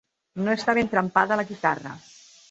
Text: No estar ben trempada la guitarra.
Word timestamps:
No 0.45 0.53
estar 0.53 0.73
ben 0.77 0.87
trempada 0.93 1.37
la 1.41 1.45
guitarra. 1.51 1.93